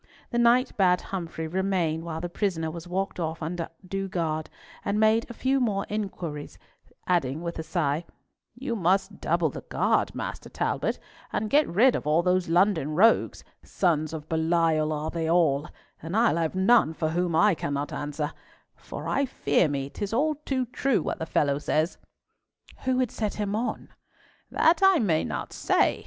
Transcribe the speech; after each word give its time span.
The 0.31 0.39
knight 0.39 0.75
bade 0.77 0.99
Humfrey 1.13 1.45
remain 1.47 2.03
while 2.03 2.21
the 2.21 2.27
prisoner 2.27 2.71
was 2.71 2.87
walked 2.87 3.19
off 3.19 3.43
under 3.43 3.69
due 3.87 4.07
guard, 4.07 4.49
and 4.83 4.99
made 4.99 5.29
a 5.29 5.33
few 5.35 5.59
more 5.59 5.85
inquiries, 5.89 6.57
adding, 7.05 7.43
with 7.43 7.59
a 7.59 7.61
sigh, 7.61 8.05
"You 8.55 8.75
must 8.75 9.21
double 9.21 9.51
the 9.51 9.61
guard, 9.61 10.15
Master 10.15 10.49
Talbot, 10.49 10.97
and 11.31 11.51
get 11.51 11.67
rid 11.67 11.95
of 11.95 12.07
all 12.07 12.23
those 12.23 12.49
London 12.49 12.95
rogues—sons 12.95 14.11
of 14.11 14.27
Belial 14.27 14.91
are 14.91 15.11
they 15.11 15.29
all, 15.29 15.67
and 16.01 16.17
I'll 16.17 16.37
have 16.37 16.55
none 16.55 16.95
for 16.95 17.09
whom 17.09 17.35
I 17.35 17.53
cannot 17.53 17.93
answer—for 17.93 19.07
I 19.07 19.27
fear 19.27 19.67
me 19.67 19.91
'tis 19.91 20.13
all 20.13 20.33
too 20.45 20.65
true 20.65 21.03
what 21.03 21.19
the 21.19 21.27
fellow 21.27 21.59
says." 21.59 21.99
"Who 22.85 22.97
would 22.97 23.11
set 23.11 23.35
him 23.35 23.55
on?" 23.55 23.89
"That 24.49 24.81
I 24.81 24.97
may 24.97 25.23
not 25.23 25.53
say. 25.53 25.99